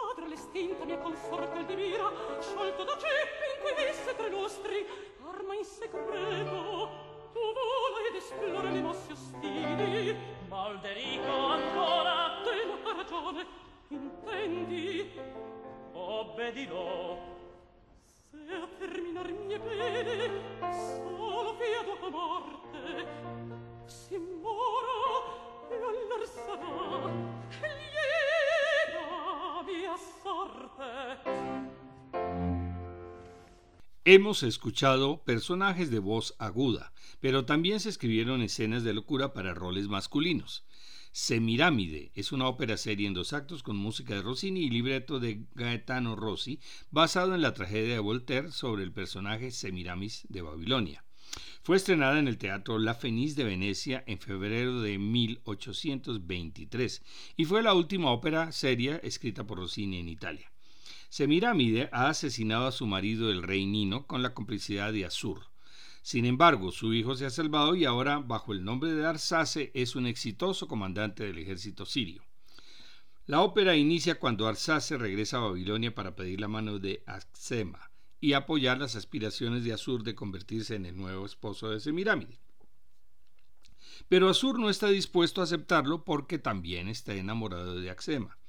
padre 0.05 0.27
l'estinta 0.27 0.85
mia 0.85 0.97
consorte 0.99 1.57
il 1.57 1.65
divina 1.65 2.11
sciolto 2.39 2.83
da 2.83 2.97
ceppi 2.97 3.45
in 3.53 3.57
cui 3.61 3.73
visse 3.85 4.15
tre 4.15 4.29
lustri 4.29 4.85
arma 5.25 5.55
in 5.55 5.63
segreto 5.63 6.89
tu 7.33 7.39
vola 7.57 7.97
ed 8.07 8.15
esplora 8.15 8.69
le 8.69 8.81
mosse 8.81 9.11
ostili 9.11 10.15
Malderico 10.47 11.33
ancora 11.47 12.41
te 12.43 12.83
la 12.83 12.93
ragione 12.93 13.45
intendi. 13.89 15.11
Obbedirò 15.93 17.17
se 18.29 18.53
a 18.53 18.67
terminar 18.77 19.31
mie 19.31 19.59
pene 19.59 20.41
solo 20.71 21.55
fia 21.55 21.79
a 21.79 22.09
morte 22.09 23.05
si 23.85 24.17
mora 24.17 24.97
e 25.69 25.75
allor 25.75 26.27
sarà. 26.27 27.11
Lieve 27.61 28.64
Hemos 34.07 34.43
escuchado 34.43 35.23
personajes 35.23 35.89
de 35.89 35.99
voz 35.99 36.35
aguda, 36.37 36.93
pero 37.19 37.45
también 37.45 37.79
se 37.79 37.89
escribieron 37.89 38.41
escenas 38.41 38.83
de 38.83 38.93
locura 38.93 39.33
para 39.33 39.53
roles 39.53 39.87
masculinos. 39.87 40.63
Semiramide 41.11 42.11
es 42.13 42.33
una 42.33 42.47
ópera 42.47 42.75
serie 42.75 43.07
en 43.07 43.13
dos 43.13 43.31
actos 43.31 43.63
con 43.63 43.77
música 43.77 44.15
de 44.15 44.21
Rossini 44.21 44.63
y 44.63 44.69
libreto 44.69 45.21
de 45.21 45.45
Gaetano 45.55 46.17
Rossi, 46.17 46.59
basado 46.91 47.33
en 47.33 47.41
la 47.41 47.53
tragedia 47.53 47.93
de 47.93 47.99
Voltaire 47.99 48.51
sobre 48.51 48.83
el 48.83 48.91
personaje 48.91 49.51
Semiramis 49.51 50.25
de 50.27 50.41
Babilonia. 50.41 51.04
Fue 51.65 51.77
estrenada 51.77 52.19
en 52.19 52.27
el 52.27 52.37
Teatro 52.37 52.77
La 52.77 52.93
Fenice 52.93 53.33
de 53.33 53.43
Venecia 53.43 54.03
en 54.05 54.19
febrero 54.19 54.81
de 54.81 54.99
1823 54.99 57.01
y 57.37 57.45
fue 57.45 57.63
la 57.63 57.73
última 57.73 58.11
ópera 58.11 58.51
seria 58.51 58.97
escrita 58.97 59.47
por 59.47 59.57
Rossini 59.57 59.97
en 59.97 60.07
Italia. 60.07 60.51
Semiramide 61.09 61.89
ha 61.91 62.09
asesinado 62.09 62.67
a 62.67 62.71
su 62.71 62.85
marido 62.85 63.31
el 63.31 63.41
rey 63.41 63.65
Nino 63.65 64.05
con 64.05 64.21
la 64.21 64.35
complicidad 64.35 64.93
de 64.93 65.05
Azur. 65.05 65.47
Sin 66.03 66.27
embargo, 66.27 66.71
su 66.71 66.93
hijo 66.93 67.15
se 67.15 67.25
ha 67.25 67.31
salvado 67.31 67.75
y 67.75 67.85
ahora, 67.85 68.19
bajo 68.19 68.53
el 68.53 68.63
nombre 68.63 68.93
de 68.93 69.03
Arsace, 69.03 69.71
es 69.73 69.95
un 69.95 70.05
exitoso 70.05 70.67
comandante 70.67 71.23
del 71.23 71.39
ejército 71.39 71.87
sirio. 71.87 72.23
La 73.25 73.41
ópera 73.41 73.75
inicia 73.75 74.19
cuando 74.19 74.47
Arsace 74.47 74.99
regresa 74.99 75.37
a 75.37 75.47
Babilonia 75.47 75.95
para 75.95 76.15
pedir 76.15 76.41
la 76.41 76.47
mano 76.47 76.77
de 76.77 77.01
Axema 77.07 77.89
y 78.25 78.33
apoyar 78.33 78.79
las 78.79 78.95
aspiraciones 78.95 79.63
de 79.63 79.71
Asur 79.71 80.01
de 80.01 80.15
convertirse 80.15 80.73
en 80.73 80.87
el 80.87 80.97
nuevo 80.97 81.27
esposo 81.27 81.69
de 81.69 81.79
Semirámide. 81.79 82.39
Pero 84.09 84.29
Asur 84.29 84.57
no 84.57 84.71
está 84.71 84.87
dispuesto 84.87 85.41
a 85.41 85.43
aceptarlo 85.43 86.03
porque 86.03 86.39
también 86.39 86.87
está 86.87 87.13
enamorado 87.13 87.79
de 87.79 87.91
Axema. 87.91 88.39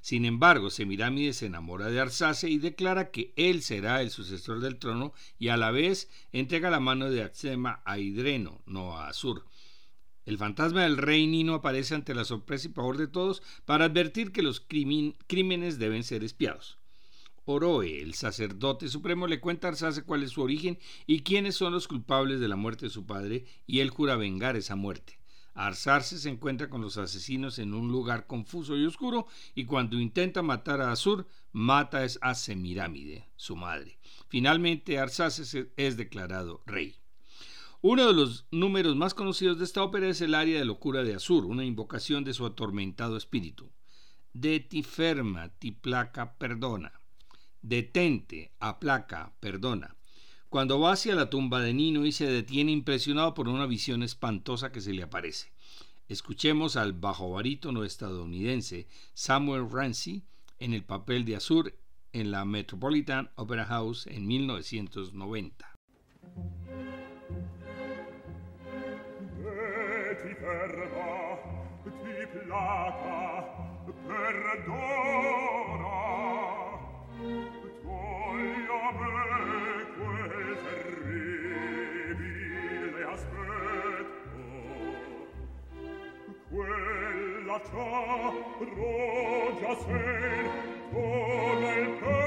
Sin 0.00 0.24
embargo, 0.24 0.70
Semirámide 0.70 1.34
se 1.34 1.44
enamora 1.44 1.90
de 1.90 2.00
Arsace 2.00 2.48
y 2.48 2.56
declara 2.56 3.10
que 3.10 3.34
él 3.36 3.60
será 3.60 4.00
el 4.00 4.08
sucesor 4.08 4.60
del 4.60 4.78
trono 4.78 5.12
y 5.38 5.48
a 5.48 5.58
la 5.58 5.70
vez 5.70 6.08
entrega 6.32 6.70
la 6.70 6.80
mano 6.80 7.10
de 7.10 7.22
Axema 7.22 7.82
a 7.84 7.98
Idreno, 7.98 8.62
no 8.64 8.96
a 8.96 9.08
Asur. 9.08 9.44
El 10.24 10.38
fantasma 10.38 10.84
del 10.84 10.96
rey 10.96 11.26
Nino 11.26 11.52
aparece 11.52 11.94
ante 11.94 12.14
la 12.14 12.24
sorpresa 12.24 12.68
y 12.68 12.70
pavor 12.70 12.96
de 12.96 13.06
todos 13.06 13.42
para 13.66 13.84
advertir 13.84 14.32
que 14.32 14.42
los 14.42 14.60
crímenes 14.60 15.78
deben 15.78 16.04
ser 16.04 16.24
espiados. 16.24 16.78
Oroe, 17.48 18.02
el 18.02 18.14
sacerdote 18.14 18.88
supremo, 18.88 19.28
le 19.28 19.40
cuenta 19.40 19.68
a 19.68 19.70
Arsace 19.70 20.02
cuál 20.02 20.24
es 20.24 20.32
su 20.32 20.42
origen 20.42 20.78
y 21.06 21.20
quiénes 21.20 21.54
son 21.54 21.72
los 21.72 21.86
culpables 21.86 22.40
de 22.40 22.48
la 22.48 22.56
muerte 22.56 22.86
de 22.86 22.90
su 22.90 23.06
padre, 23.06 23.46
y 23.66 23.78
él 23.78 23.90
jura 23.90 24.16
vengar 24.16 24.56
esa 24.56 24.74
muerte. 24.74 25.20
Arsace 25.54 26.18
se 26.18 26.28
encuentra 26.28 26.68
con 26.68 26.82
los 26.82 26.98
asesinos 26.98 27.60
en 27.60 27.72
un 27.72 27.92
lugar 27.92 28.26
confuso 28.26 28.76
y 28.76 28.84
oscuro, 28.84 29.28
y 29.54 29.64
cuando 29.64 29.98
intenta 30.00 30.42
matar 30.42 30.80
a 30.80 30.90
Asur, 30.90 31.28
mata 31.52 32.04
a 32.20 32.34
Semirámide, 32.34 33.30
su 33.36 33.54
madre. 33.54 33.98
Finalmente, 34.28 34.98
Arsace 34.98 35.70
es 35.76 35.96
declarado 35.96 36.64
rey. 36.66 36.96
Uno 37.80 38.08
de 38.08 38.12
los 38.12 38.48
números 38.50 38.96
más 38.96 39.14
conocidos 39.14 39.58
de 39.58 39.64
esta 39.64 39.84
ópera 39.84 40.08
es 40.08 40.20
el 40.20 40.34
aria 40.34 40.58
de 40.58 40.64
locura 40.64 41.04
de 41.04 41.14
Asur, 41.14 41.46
una 41.46 41.64
invocación 41.64 42.24
de 42.24 42.34
su 42.34 42.44
atormentado 42.44 43.16
espíritu. 43.16 43.70
De 44.32 44.58
ti 44.58 44.82
ferma, 44.82 45.50
ti 45.60 45.70
placa, 45.70 46.36
perdona. 46.36 46.95
Detente, 47.68 48.52
aplaca, 48.60 49.32
perdona. 49.40 49.96
Cuando 50.48 50.78
va 50.78 50.92
hacia 50.92 51.16
la 51.16 51.30
tumba 51.30 51.60
de 51.60 51.74
Nino 51.74 52.06
y 52.06 52.12
se 52.12 52.24
detiene 52.28 52.70
impresionado 52.70 53.34
por 53.34 53.48
una 53.48 53.66
visión 53.66 54.04
espantosa 54.04 54.70
que 54.70 54.80
se 54.80 54.92
le 54.92 55.02
aparece. 55.02 55.50
Escuchemos 56.08 56.76
al 56.76 56.92
bajo 56.92 57.28
barítono 57.32 57.82
estadounidense 57.82 58.86
Samuel 59.14 59.68
Ramsey 59.68 60.22
en 60.60 60.74
el 60.74 60.84
papel 60.84 61.24
de 61.24 61.34
Azur 61.34 61.74
en 62.12 62.30
la 62.30 62.44
Metropolitan 62.44 63.30
Opera 63.34 63.64
House 63.64 64.06
en 64.06 64.28
1990. 64.28 65.74
ciò 74.66 75.65
rogia 87.72 89.76
sen 89.76 90.50
come 90.92 91.78
il 91.78 92.25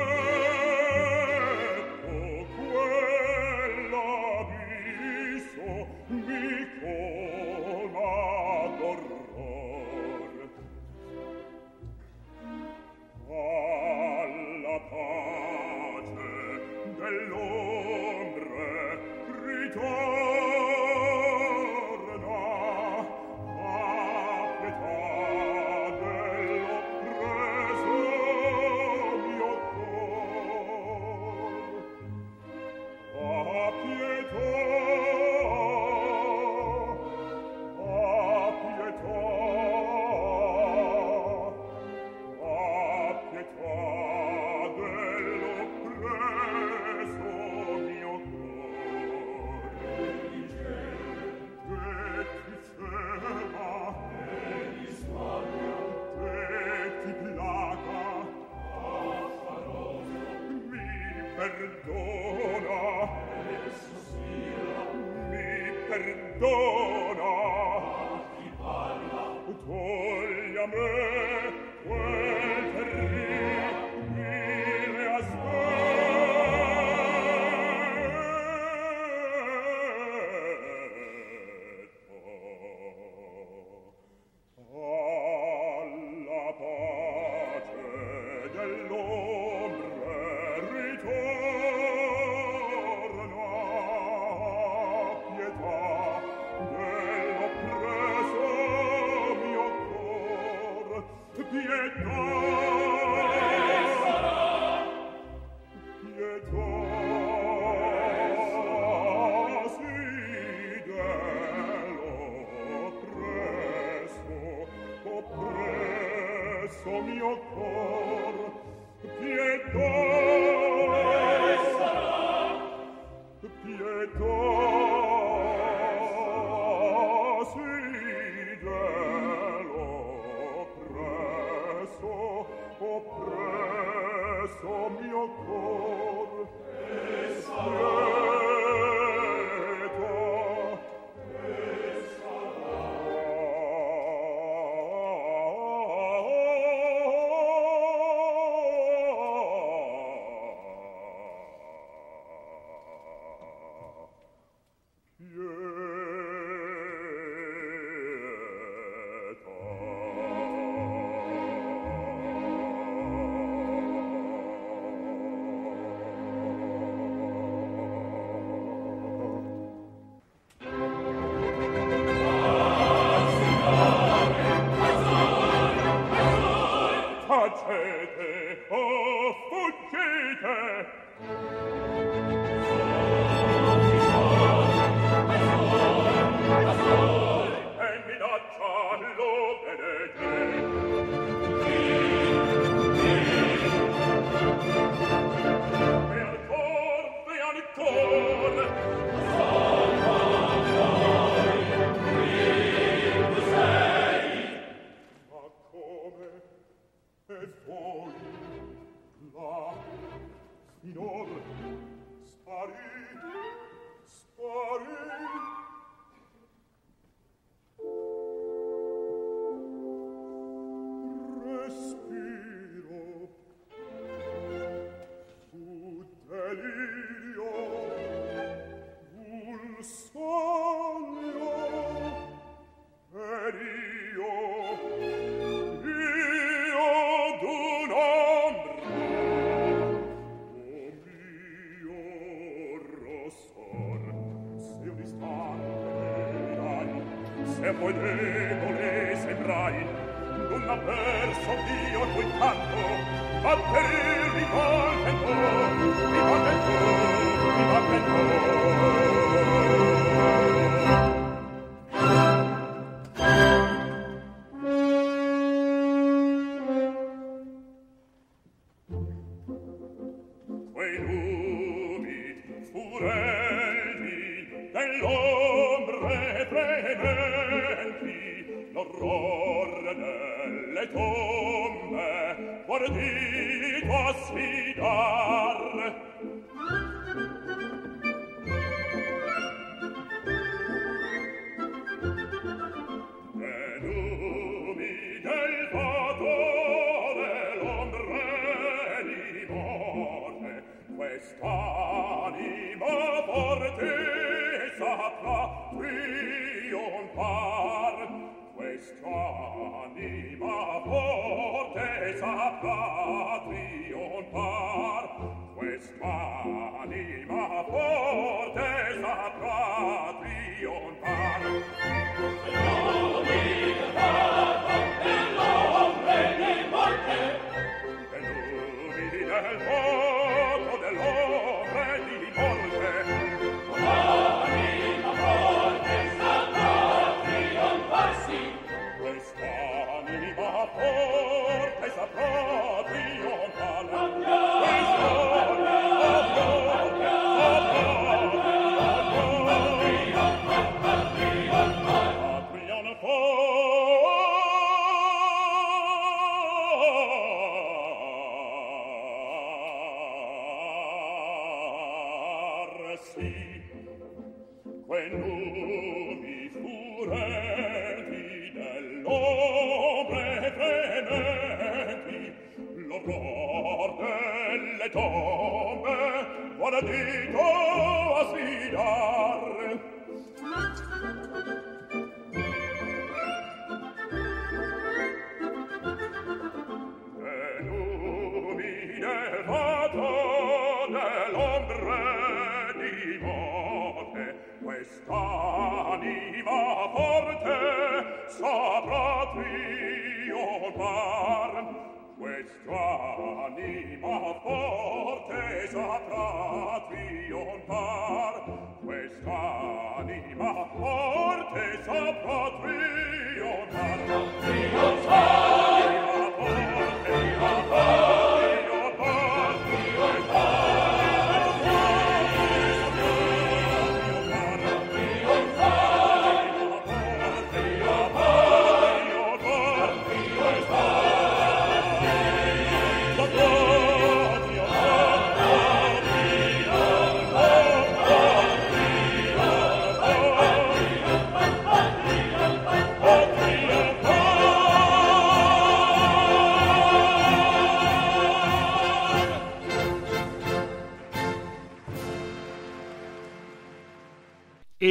mio 117.09 117.48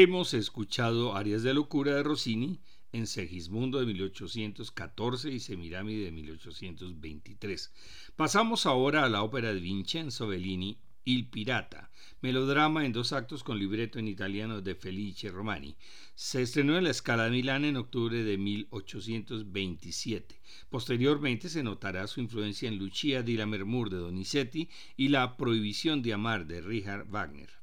Hemos 0.09 0.33
escuchado 0.33 1.15
Arias 1.15 1.43
de 1.43 1.53
Locura 1.53 1.95
de 1.95 2.03
Rossini 2.03 2.63
en 2.93 3.07
Segismundo 3.07 3.79
de 3.79 3.85
1814 3.85 5.31
y 5.31 5.39
Semiramide 5.39 6.07
de 6.07 6.13
1823. 6.13 7.71
Pasamos 8.17 8.65
ahora 8.65 9.05
a 9.05 9.11
la 9.11 9.23
ópera 9.23 9.53
de 9.53 9.61
Vincenzo 9.61 10.27
Bellini, 10.27 10.79
Il 11.05 11.29
Pirata, 11.29 11.91
melodrama 12.23 12.87
en 12.87 12.95
dos 12.95 13.13
actos 13.13 13.45
con 13.45 13.59
libreto 13.59 13.99
en 13.99 14.09
italiano 14.09 14.63
de 14.63 14.75
Felice 14.75 15.31
Romani. 15.31 15.77
Se 16.15 16.41
estrenó 16.41 16.79
en 16.79 16.85
la 16.85 16.95
Scala 16.95 17.25
de 17.25 17.33
Milán 17.33 17.67
en 17.67 17.77
octubre 17.77 18.25
de 18.25 18.39
1827. 18.39 20.41
Posteriormente 20.71 21.51
se 21.51 21.63
notará 21.63 22.07
su 22.07 22.21
influencia 22.21 22.67
en 22.67 22.79
Lucia 22.79 23.23
di 23.23 23.37
Lammermoor 23.37 23.91
de 23.91 23.99
Donizetti 23.99 24.71
y 24.97 25.09
La 25.09 25.37
Prohibición 25.37 26.01
de 26.01 26.15
Amar 26.15 26.47
de 26.47 26.63
Richard 26.63 27.07
Wagner. 27.11 27.58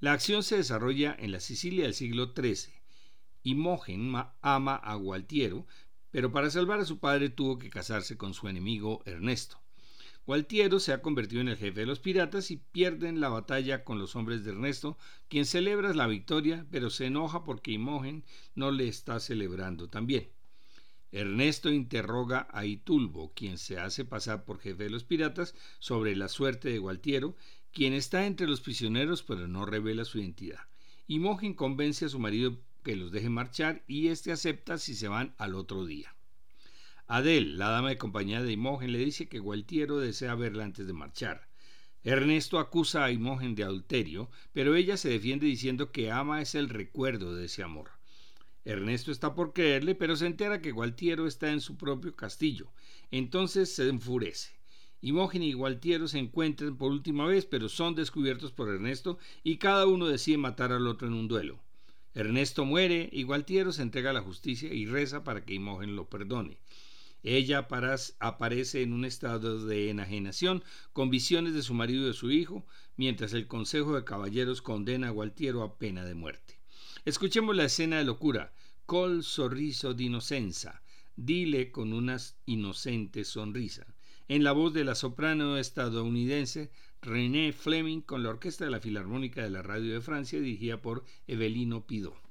La 0.00 0.12
acción 0.12 0.44
se 0.44 0.56
desarrolla 0.56 1.16
en 1.18 1.32
la 1.32 1.40
Sicilia 1.40 1.82
del 1.82 1.94
siglo 1.94 2.32
XIII. 2.32 2.72
Imogen 3.42 4.14
ama 4.42 4.76
a 4.76 4.94
Gualtiero, 4.94 5.66
pero 6.12 6.30
para 6.30 6.50
salvar 6.50 6.78
a 6.78 6.84
su 6.84 7.00
padre 7.00 7.30
tuvo 7.30 7.58
que 7.58 7.68
casarse 7.68 8.16
con 8.16 8.32
su 8.32 8.46
enemigo 8.46 9.02
Ernesto. 9.06 9.60
Gualtiero 10.24 10.78
se 10.78 10.92
ha 10.92 11.02
convertido 11.02 11.40
en 11.40 11.48
el 11.48 11.56
jefe 11.56 11.80
de 11.80 11.86
los 11.86 11.98
piratas 11.98 12.52
y 12.52 12.58
pierden 12.58 13.18
la 13.18 13.28
batalla 13.28 13.82
con 13.82 13.98
los 13.98 14.14
hombres 14.14 14.44
de 14.44 14.52
Ernesto, 14.52 14.98
quien 15.28 15.46
celebra 15.46 15.92
la 15.92 16.06
victoria, 16.06 16.64
pero 16.70 16.90
se 16.90 17.06
enoja 17.06 17.42
porque 17.42 17.72
Imogen 17.72 18.24
no 18.54 18.70
le 18.70 18.86
está 18.86 19.18
celebrando 19.18 19.88
también. 19.88 20.28
Ernesto 21.10 21.70
interroga 21.70 22.46
a 22.52 22.66
Itulbo, 22.66 23.32
quien 23.34 23.56
se 23.56 23.80
hace 23.80 24.04
pasar 24.04 24.44
por 24.44 24.60
jefe 24.60 24.84
de 24.84 24.90
los 24.90 25.04
piratas, 25.04 25.54
sobre 25.78 26.14
la 26.14 26.28
suerte 26.28 26.68
de 26.68 26.78
Gualtiero, 26.78 27.34
quien 27.72 27.92
está 27.92 28.26
entre 28.26 28.46
los 28.46 28.60
prisioneros 28.60 29.22
pero 29.22 29.48
no 29.48 29.66
revela 29.66 30.04
su 30.04 30.18
identidad. 30.18 30.60
Imogen 31.06 31.54
convence 31.54 32.04
a 32.04 32.08
su 32.08 32.18
marido 32.18 32.58
que 32.82 32.96
los 32.96 33.12
deje 33.12 33.28
marchar 33.28 33.82
y 33.86 34.08
éste 34.08 34.32
acepta 34.32 34.78
si 34.78 34.94
se 34.94 35.08
van 35.08 35.34
al 35.38 35.54
otro 35.54 35.84
día. 35.84 36.14
Adel, 37.06 37.56
la 37.56 37.70
dama 37.70 37.88
de 37.88 37.96
compañía 37.96 38.42
de 38.42 38.52
Imogen, 38.52 38.92
le 38.92 38.98
dice 38.98 39.28
que 39.28 39.38
Gualtiero 39.38 39.98
desea 39.98 40.34
verla 40.34 40.64
antes 40.64 40.86
de 40.86 40.92
marchar. 40.92 41.48
Ernesto 42.04 42.58
acusa 42.58 43.04
a 43.04 43.10
Imogen 43.10 43.54
de 43.54 43.64
adulterio, 43.64 44.30
pero 44.52 44.74
ella 44.74 44.96
se 44.96 45.08
defiende 45.08 45.46
diciendo 45.46 45.90
que 45.90 46.10
ama 46.10 46.42
es 46.42 46.54
el 46.54 46.68
recuerdo 46.68 47.34
de 47.34 47.46
ese 47.46 47.62
amor. 47.62 47.90
Ernesto 48.64 49.10
está 49.10 49.34
por 49.34 49.54
creerle, 49.54 49.94
pero 49.94 50.16
se 50.16 50.26
entera 50.26 50.60
que 50.60 50.72
Gualtiero 50.72 51.26
está 51.26 51.50
en 51.50 51.62
su 51.62 51.78
propio 51.78 52.14
castillo. 52.14 52.70
Entonces 53.10 53.74
se 53.74 53.88
enfurece. 53.88 54.57
Imogen 55.00 55.42
y 55.42 55.52
Gualtiero 55.52 56.08
se 56.08 56.18
encuentran 56.18 56.76
por 56.76 56.90
última 56.90 57.26
vez, 57.26 57.46
pero 57.46 57.68
son 57.68 57.94
descubiertos 57.94 58.52
por 58.52 58.68
Ernesto 58.68 59.18
y 59.44 59.58
cada 59.58 59.86
uno 59.86 60.06
decide 60.06 60.38
matar 60.38 60.72
al 60.72 60.86
otro 60.86 61.06
en 61.06 61.14
un 61.14 61.28
duelo. 61.28 61.60
Ernesto 62.14 62.64
muere 62.64 63.08
y 63.12 63.22
Gualtiero 63.22 63.70
se 63.70 63.82
entrega 63.82 64.10
a 64.10 64.14
la 64.14 64.22
justicia 64.22 64.72
y 64.72 64.86
reza 64.86 65.22
para 65.22 65.44
que 65.44 65.54
Imogen 65.54 65.94
lo 65.94 66.08
perdone. 66.08 66.58
Ella 67.22 67.68
aparece 68.20 68.82
en 68.82 68.92
un 68.92 69.04
estado 69.04 69.66
de 69.66 69.90
enajenación 69.90 70.64
con 70.92 71.10
visiones 71.10 71.54
de 71.54 71.62
su 71.62 71.74
marido 71.74 72.04
y 72.04 72.06
de 72.06 72.14
su 72.14 72.30
hijo, 72.30 72.64
mientras 72.96 73.32
el 73.34 73.46
Consejo 73.46 73.94
de 73.94 74.04
Caballeros 74.04 74.62
condena 74.62 75.08
a 75.08 75.12
Gualtiero 75.12 75.62
a 75.62 75.78
pena 75.78 76.04
de 76.04 76.14
muerte. 76.14 76.58
Escuchemos 77.04 77.54
la 77.54 77.64
escena 77.64 77.98
de 77.98 78.04
locura. 78.04 78.52
Col 78.86 79.22
sorriso 79.22 79.94
de 79.94 80.04
inocenza. 80.04 80.82
Dile 81.16 81.70
con 81.70 81.92
una 81.92 82.16
inocente 82.46 83.24
sonrisa. 83.24 83.86
En 84.30 84.44
la 84.44 84.52
voz 84.52 84.74
de 84.74 84.84
la 84.84 84.94
soprano 84.94 85.56
estadounidense 85.56 86.70
René 87.00 87.54
Fleming 87.54 88.02
con 88.02 88.22
la 88.22 88.28
Orquesta 88.28 88.66
de 88.66 88.70
la 88.70 88.78
Filarmónica 88.78 89.42
de 89.42 89.48
la 89.48 89.62
Radio 89.62 89.94
de 89.94 90.02
Francia 90.02 90.38
dirigida 90.38 90.82
por 90.82 91.02
Evelino 91.26 91.86
Pidó. 91.86 92.27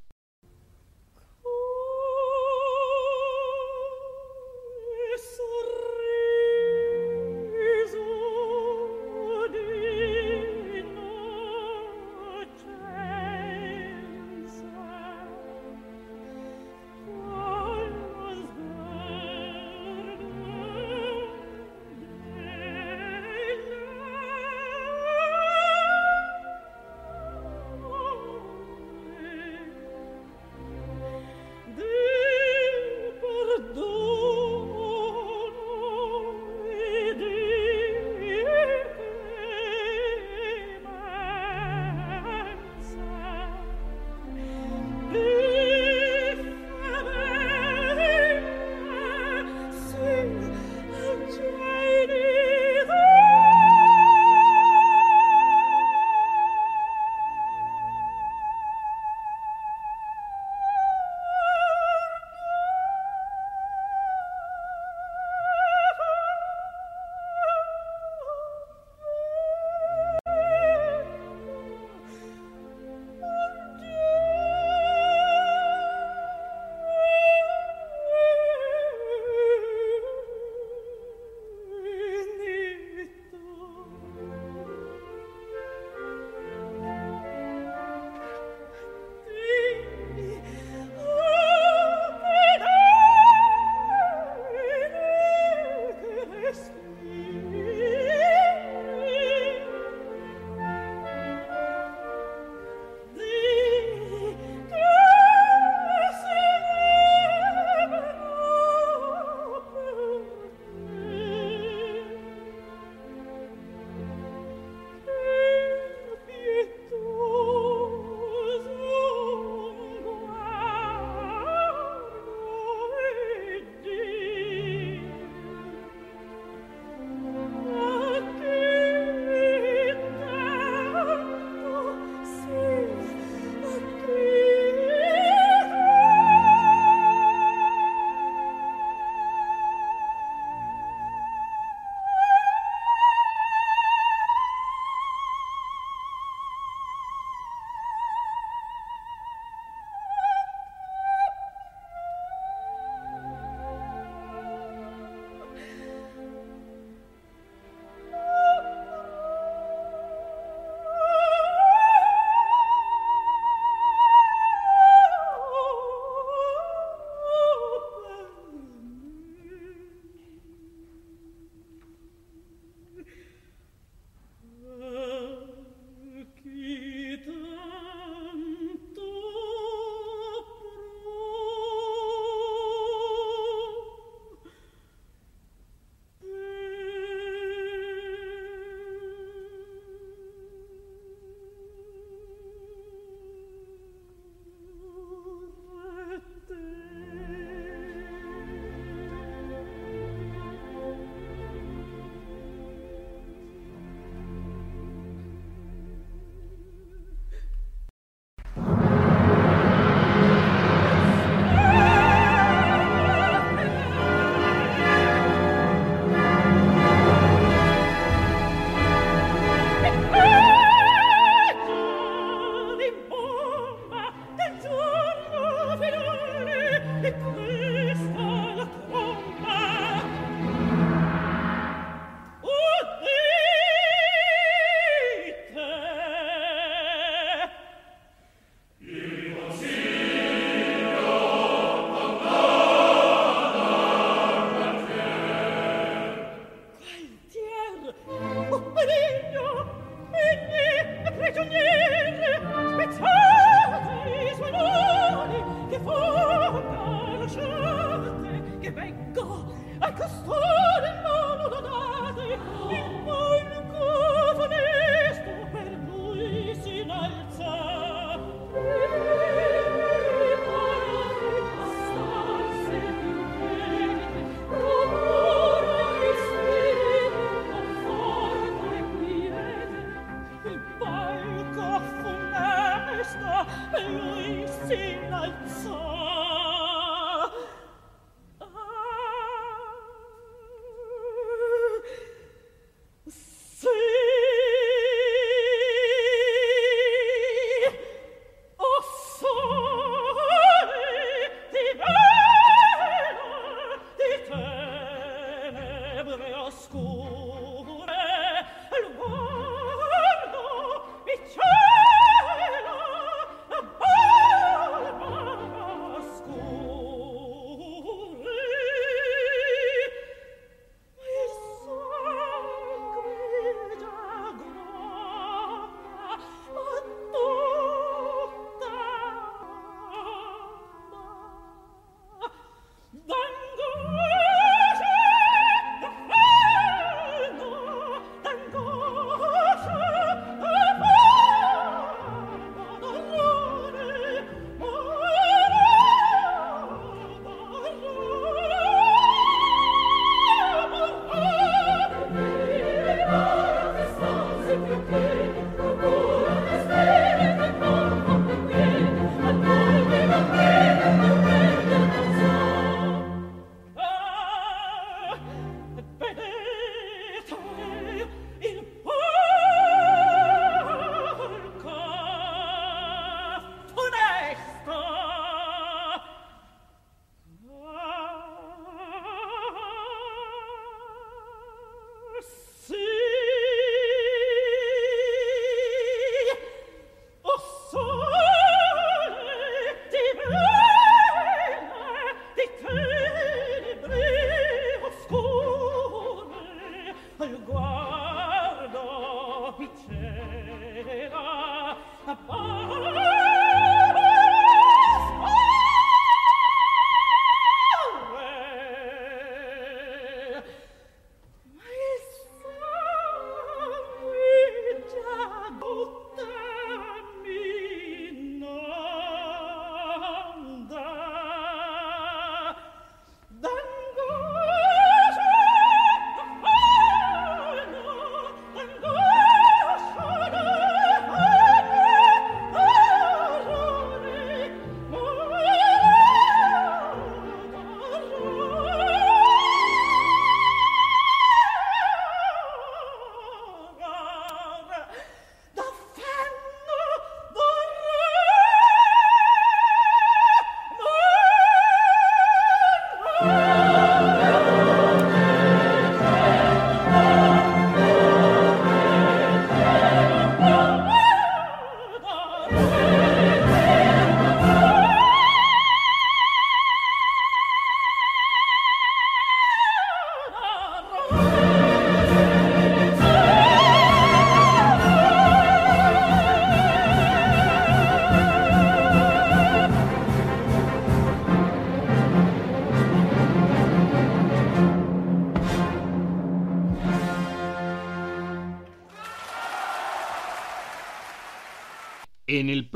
En 306.27 307.46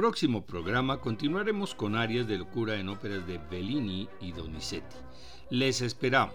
próximo 0.02 0.44
programa 0.44 0.98
continuaremos 0.98 1.76
con 1.76 1.96
áreas 1.96 2.26
de 2.26 2.40
locura 2.40 2.74
en 2.80 2.90
óperas 2.90 3.28
de 3.28 3.38
Bellini 3.38 4.10
y 4.20 4.32
Donizetti. 4.32 4.96
Les 5.52 5.80
esperamos. 5.82 6.34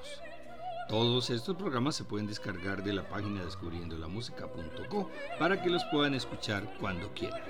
Todos 0.88 1.30
estos 1.30 1.56
programas 1.56 1.96
se 1.96 2.04
pueden 2.04 2.28
descargar 2.28 2.84
de 2.84 2.92
la 2.92 3.08
página 3.08 3.44
descubriendolamusica.co 3.44 5.10
para 5.40 5.60
que 5.60 5.68
los 5.68 5.84
puedan 5.86 6.14
escuchar 6.14 6.62
cuando 6.78 7.12
quieran. 7.12 7.42